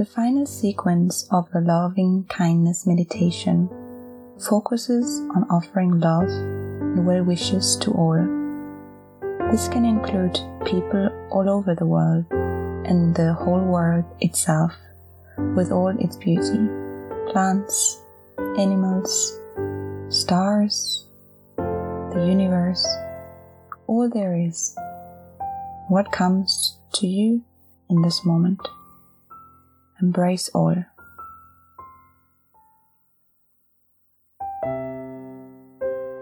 The 0.00 0.06
final 0.06 0.46
sequence 0.46 1.28
of 1.30 1.50
the 1.50 1.60
loving 1.60 2.24
kindness 2.24 2.86
meditation 2.86 3.68
focuses 4.48 5.20
on 5.36 5.44
offering 5.50 6.00
love 6.00 6.24
and 6.24 7.06
well 7.06 7.22
wishes 7.22 7.76
to 7.82 7.90
all. 7.90 8.16
This 9.50 9.68
can 9.68 9.84
include 9.84 10.40
people 10.64 11.10
all 11.30 11.50
over 11.50 11.74
the 11.74 11.84
world 11.84 12.24
and 12.32 13.14
the 13.14 13.34
whole 13.34 13.60
world 13.60 14.06
itself, 14.22 14.72
with 15.54 15.70
all 15.70 15.88
its 15.88 16.16
beauty 16.16 16.66
plants, 17.30 18.02
animals, 18.56 19.38
stars, 20.08 21.04
the 21.58 22.24
universe, 22.26 22.88
all 23.86 24.08
there 24.08 24.34
is, 24.34 24.74
what 25.88 26.10
comes 26.10 26.78
to 26.94 27.06
you 27.06 27.44
in 27.90 28.00
this 28.00 28.24
moment. 28.24 28.66
Embrace 30.02 30.48
all. 30.54 30.84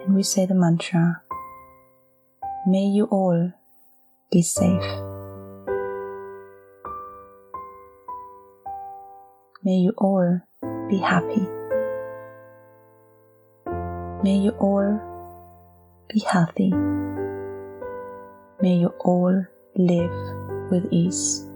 And 0.04 0.14
we 0.14 0.22
say 0.22 0.46
the 0.46 0.54
mantra 0.54 1.22
May 2.66 2.86
you 2.86 3.04
all 3.04 3.52
be 4.30 4.42
safe. 4.42 4.82
May 9.64 9.76
you 9.78 9.94
all 9.96 10.40
be 10.88 10.98
happy. 10.98 11.46
May 14.22 14.38
you 14.38 14.50
all 14.58 15.00
be 16.12 16.20
healthy. 16.20 16.70
May 18.60 18.76
you 18.76 18.92
all 19.00 19.46
live 19.76 20.70
with 20.70 20.92
ease. 20.92 21.47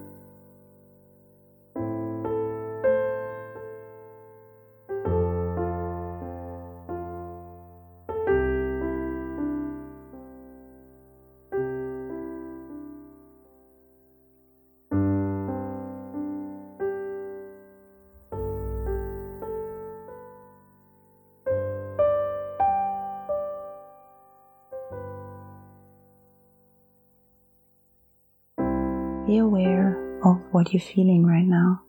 What 30.63 30.73
you're 30.73 30.81
feeling 30.81 31.27
right 31.27 31.45
now, 31.45 31.83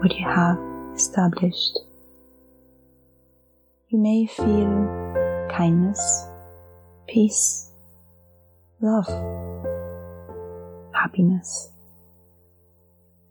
what 0.00 0.12
you 0.16 0.24
have 0.24 0.58
established. 0.96 1.78
You 3.88 3.98
may 4.00 4.26
feel 4.26 5.46
kindness, 5.48 6.26
peace, 7.06 7.70
love, 8.80 9.06
happiness. 10.92 11.70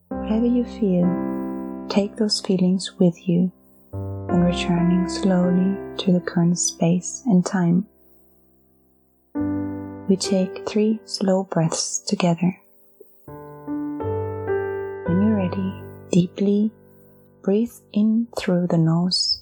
Whatever 0.08 0.46
you 0.46 0.64
feel, 0.64 1.88
take 1.90 2.16
those 2.16 2.40
feelings 2.40 2.94
with 3.00 3.28
you 3.28 3.52
and 3.92 4.46
returning 4.46 5.10
slowly 5.10 5.76
to 5.98 6.14
the 6.14 6.22
current 6.22 6.58
space 6.58 7.22
and 7.26 7.46
time 7.46 7.86
we 10.08 10.16
take 10.16 10.68
three 10.68 11.00
slow 11.06 11.44
breaths 11.44 12.00
together. 12.00 12.58
Deeply 16.12 16.72
breathe 17.44 17.72
in 17.94 18.28
through 18.38 18.68
the 18.68 18.78
nose. 18.78 19.42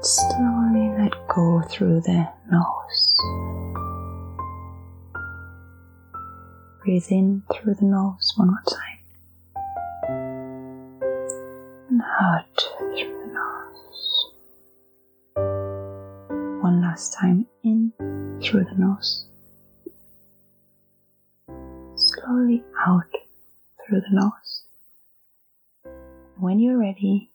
Slowly 0.00 0.90
let 0.98 1.12
go 1.28 1.62
through 1.68 2.00
the 2.00 2.28
nose. 2.50 3.14
Breathe 6.82 7.06
in 7.10 7.42
through 7.52 7.74
the 7.74 7.84
nose 7.84 8.32
one 8.36 8.48
more 8.48 8.62
time. 8.68 8.98
And 11.90 12.02
out 12.20 12.56
through 12.78 13.18
the 13.20 13.32
nose. 13.32 14.32
One 16.62 16.80
last 16.80 17.14
time 17.14 17.46
in 17.62 17.92
through 18.42 18.64
the 18.64 18.74
nose. 18.76 19.26
Slowly 21.94 22.64
out 22.86 23.21
through 23.92 24.00
the 24.00 24.16
nose. 24.16 24.62
When 26.38 26.60
you're 26.60 26.78
ready, 26.78 27.30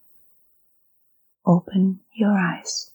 open 1.46 2.00
your 2.15 2.32
eyes. 2.32 2.89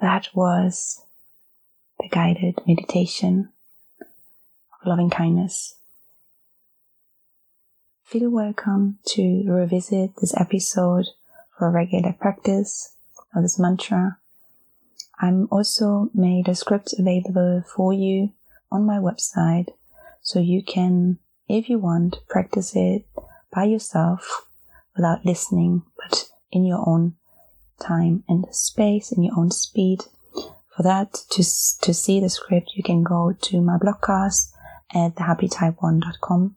That 0.00 0.28
was 0.34 1.04
the 2.00 2.08
guided 2.08 2.60
meditation 2.66 3.50
of 4.80 4.86
loving 4.86 5.10
kindness 5.10 5.76
feel 8.12 8.28
welcome 8.28 8.98
to 9.06 9.42
revisit 9.46 10.10
this 10.20 10.38
episode 10.38 11.06
for 11.56 11.68
a 11.68 11.70
regular 11.70 12.12
practice 12.12 12.94
of 13.34 13.42
this 13.42 13.58
mantra. 13.58 14.18
I'm 15.20 15.48
also 15.50 16.10
made 16.14 16.48
a 16.48 16.54
script 16.54 16.94
available 16.98 17.62
for 17.74 17.92
you 17.92 18.32
on 18.70 18.84
my 18.84 18.98
website 18.98 19.68
so 20.20 20.38
you 20.40 20.62
can, 20.62 21.18
if 21.48 21.68
you 21.68 21.78
want, 21.78 22.20
practice 22.28 22.74
it 22.74 23.06
by 23.54 23.64
yourself 23.64 24.46
without 24.96 25.24
listening, 25.24 25.82
but 25.96 26.28
in 26.50 26.64
your 26.64 26.82
own 26.86 27.14
time 27.80 28.24
and 28.28 28.46
space, 28.50 29.12
in 29.12 29.22
your 29.22 29.38
own 29.38 29.50
speed. 29.50 30.04
For 30.76 30.82
that, 30.82 31.12
to, 31.30 31.42
to 31.82 31.94
see 31.94 32.20
the 32.20 32.30
script, 32.30 32.72
you 32.74 32.82
can 32.82 33.02
go 33.02 33.36
to 33.42 33.60
my 33.60 33.76
blogcast 33.76 34.52
at 34.94 35.14
thehappytype1.com 35.16 36.56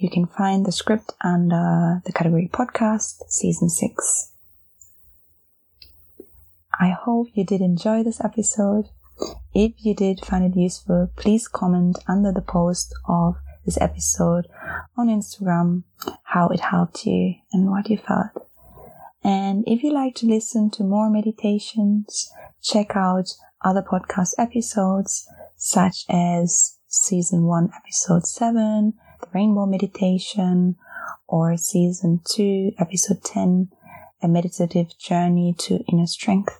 you 0.00 0.08
can 0.08 0.24
find 0.24 0.64
the 0.64 0.72
script 0.72 1.12
under 1.22 2.00
the 2.06 2.12
category 2.14 2.48
podcast, 2.50 3.22
season 3.28 3.68
six. 3.68 4.32
I 6.80 6.90
hope 6.90 7.28
you 7.34 7.44
did 7.44 7.60
enjoy 7.60 8.02
this 8.02 8.24
episode. 8.24 8.86
If 9.52 9.72
you 9.84 9.94
did 9.94 10.24
find 10.24 10.44
it 10.44 10.58
useful, 10.58 11.10
please 11.16 11.46
comment 11.46 11.98
under 12.08 12.32
the 12.32 12.40
post 12.40 12.94
of 13.06 13.36
this 13.66 13.78
episode 13.80 14.48
on 14.96 15.08
Instagram 15.08 15.82
how 16.24 16.48
it 16.48 16.60
helped 16.60 17.04
you 17.04 17.34
and 17.52 17.70
what 17.70 17.90
you 17.90 17.98
felt. 17.98 18.30
And 19.22 19.62
if 19.66 19.82
you 19.82 19.92
like 19.92 20.14
to 20.16 20.26
listen 20.26 20.70
to 20.70 20.82
more 20.82 21.10
meditations, 21.10 22.32
check 22.62 22.96
out 22.96 23.34
other 23.62 23.82
podcast 23.82 24.32
episodes 24.38 25.28
such 25.56 26.06
as 26.08 26.78
season 26.86 27.44
one, 27.44 27.70
episode 27.76 28.26
seven, 28.26 28.94
the 29.20 29.26
Rainbow 29.34 29.66
Meditation, 29.66 30.76
or 31.28 31.56
Season 31.56 32.20
2, 32.24 32.72
Episode 32.78 33.22
10, 33.22 33.68
A 34.22 34.28
Meditative 34.28 34.98
Journey 34.98 35.54
to 35.58 35.84
Inner 35.90 36.06
Strength, 36.06 36.59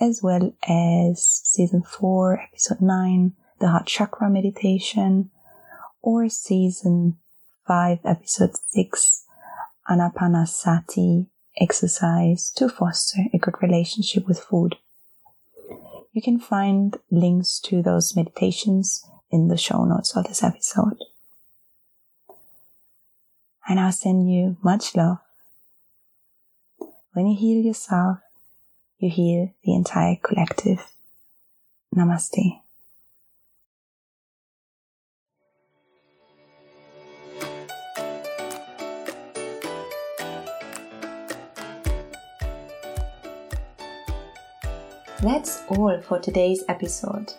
as 0.00 0.20
well 0.22 0.52
as 0.68 1.24
Season 1.44 1.82
4, 1.82 2.40
Episode 2.52 2.80
9, 2.80 3.32
The 3.60 3.68
Heart 3.68 3.86
Chakra 3.86 4.30
Meditation, 4.30 5.30
or 6.02 6.28
Season 6.28 7.16
5, 7.66 7.98
Episode 8.04 8.56
6, 8.56 9.24
Anapanasati 9.88 11.26
exercise 11.60 12.50
to 12.56 12.68
foster 12.68 13.22
a 13.32 13.38
good 13.38 13.54
relationship 13.62 14.26
with 14.26 14.40
food. 14.40 14.76
You 16.12 16.22
can 16.22 16.38
find 16.38 16.96
links 17.10 17.58
to 17.60 17.82
those 17.82 18.16
meditations 18.16 19.04
in 19.30 19.48
the 19.48 19.56
show 19.56 19.84
notes 19.84 20.16
of 20.16 20.24
this 20.24 20.42
episode. 20.42 20.96
And 23.66 23.80
I 23.80 23.84
now 23.84 23.90
send 23.90 24.30
you 24.30 24.56
much 24.62 24.94
love. 24.94 25.18
When 27.12 27.26
you 27.26 27.36
heal 27.36 27.64
yourself, 27.64 28.18
you 28.98 29.10
heal 29.10 29.52
the 29.64 29.74
entire 29.74 30.16
collective. 30.22 30.86
Namaste. 31.94 32.60
That's 45.22 45.62
all 45.68 46.00
for 46.02 46.18
today's 46.18 46.62
episode. 46.68 47.32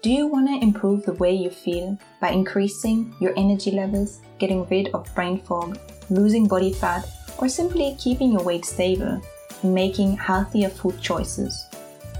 Do 0.00 0.10
you 0.10 0.28
want 0.28 0.46
to 0.46 0.64
improve 0.64 1.04
the 1.04 1.14
way 1.14 1.34
you 1.34 1.50
feel 1.50 1.98
by 2.20 2.30
increasing 2.30 3.12
your 3.20 3.34
energy 3.36 3.72
levels, 3.72 4.20
getting 4.38 4.64
rid 4.68 4.88
of 4.94 5.12
brain 5.14 5.40
fog, 5.40 5.76
losing 6.08 6.46
body 6.46 6.72
fat, 6.72 7.04
or 7.38 7.48
simply 7.48 7.96
keeping 7.98 8.30
your 8.30 8.44
weight 8.44 8.64
stable 8.64 9.20
making 9.62 10.16
healthier 10.16 10.68
food 10.68 11.00
choices? 11.00 11.66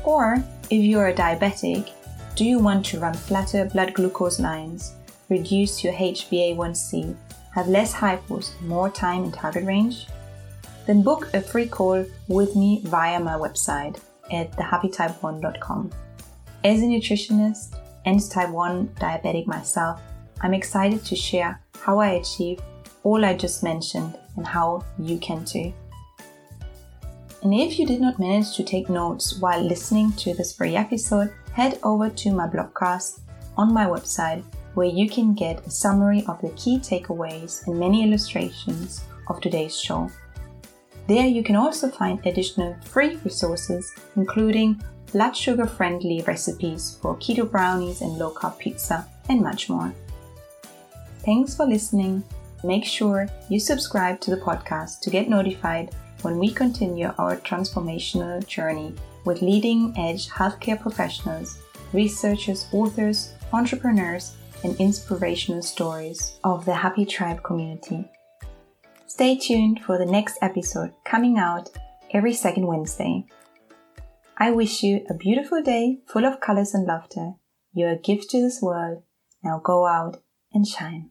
Or, 0.05 0.43
if 0.71 0.83
you're 0.83 1.09
a 1.09 1.15
diabetic, 1.15 1.91
do 2.35 2.45
you 2.45 2.59
want 2.59 2.87
to 2.87 3.01
run 3.01 3.15
flatter 3.15 3.65
blood 3.65 3.95
glucose 3.95 4.39
lines, 4.39 4.95
reduce 5.29 5.83
your 5.83 5.93
HbA1c, 5.93 7.17
have 7.55 7.69
less 7.69 7.93
hypos, 7.93 8.61
more 8.63 8.91
time 8.91 9.25
in 9.25 9.33
target 9.33 9.65
range? 9.65 10.07
Then 10.87 11.03
book 11.03 11.29
a 11.35 11.41
free 11.41 11.67
call 11.67 12.05
with 12.29 12.55
me 12.57 12.81
via 12.85 13.21
my 13.21 13.35
website 13.35 14.01
at 14.33 14.53
thehappytype1.com. 14.53 15.91
As 16.65 16.81
a 16.81 16.85
nutritionist 16.85 17.77
and 18.05 18.31
type 18.31 18.51
1 18.51 18.89
diabetic 19.01 19.47
myself, 19.47 20.01
I'm 20.41 20.55
excited 20.55 21.05
to 21.05 21.17
share 21.17 21.61
how 21.81 21.99
I 21.99 22.11
achieve 22.11 22.61
all 23.03 23.25
I 23.25 23.35
just 23.35 23.63
mentioned 23.63 24.19
and 24.37 24.47
how 24.47 24.85
you 24.99 25.19
can 25.19 25.45
too. 25.45 25.73
And 27.43 27.55
if 27.55 27.79
you 27.79 27.87
did 27.87 28.01
not 28.01 28.19
manage 28.19 28.57
to 28.57 28.65
take 28.65 28.89
notes 28.89 29.39
while 29.39 29.63
listening 29.63 30.13
to 30.15 30.35
this 30.35 30.53
free 30.53 30.75
episode, 30.75 31.33
head 31.53 31.79
over 31.83 32.11
to 32.11 32.33
my 32.33 32.49
blogcast 32.49 33.21
on 33.57 33.73
my 33.73 33.87
website 33.87 34.43
where 34.75 34.87
you 34.87 35.09
can 35.09 35.35
get 35.35 35.67
a 35.67 35.71
summary 35.71 36.25
of 36.27 36.41
the 36.41 36.51
key 36.51 36.79
takeaways 36.79 37.67
and 37.67 37.79
many 37.79 38.03
illustrations 38.03 39.05
of 39.29 39.41
today's 39.41 39.79
show. 39.79 40.11
There 41.07 41.27
you 41.27 41.43
can 41.43 41.57
also 41.57 41.89
find 41.89 42.25
additional 42.27 42.77
free 42.85 43.17
resources, 43.25 43.93
including 44.17 44.83
blood 45.13 45.37
sugar 45.37 45.67
friendly 45.67 46.23
recipes 46.27 46.99
for 47.01 47.17
keto 47.17 47.51
brownies 47.51 48.03
and 48.03 48.19
low 48.19 48.31
carb 48.33 48.59
pizza, 48.59 49.07
and 49.29 49.41
much 49.41 49.69
more. 49.69 49.93
Thanks 51.25 51.57
for 51.57 51.67
listening. 51.67 52.23
Make 52.63 52.85
sure 52.85 53.29
you 53.49 53.59
subscribe 53.61 54.21
to 54.21 54.31
the 54.31 54.37
podcast 54.43 55.01
to 55.01 55.11
get 55.11 55.29
notified 55.29 55.95
when 56.23 56.39
we 56.39 56.51
continue 56.51 57.13
our 57.19 57.37
transformational 57.37 58.47
journey 58.47 58.95
with 59.25 59.43
leading 59.43 59.95
edge 59.97 60.29
healthcare 60.29 60.81
professionals, 60.81 61.59
researchers, 61.93 62.67
authors, 62.73 63.33
entrepreneurs, 63.53 64.35
and 64.65 64.77
inspirational 64.81 65.63
stories 65.63 66.39
of 66.45 66.65
the 66.65 66.75
Happy 66.75 67.05
Tribe 67.05 67.43
community. 67.43 68.05
Stay 69.07 69.37
tuned 69.37 69.81
for 69.85 69.99
the 69.99 70.07
next 70.07 70.39
episode 70.43 70.93
coming 71.05 71.39
out 71.39 71.71
every 72.13 72.35
second 72.35 72.67
Wednesday. 72.67 73.25
I 74.37 74.51
wish 74.51 74.83
you 74.83 75.05
a 75.11 75.15
beautiful 75.15 75.63
day 75.63 75.99
full 76.07 76.25
of 76.25 76.41
colors 76.41 76.75
and 76.75 76.87
laughter. 76.87 77.33
You're 77.73 77.91
a 77.91 77.99
gift 77.99 78.31
to 78.31 78.41
this 78.41 78.61
world. 78.63 79.03
Now 79.43 79.61
go 79.63 79.87
out 79.87 80.23
and 80.53 80.67
shine. 80.67 81.11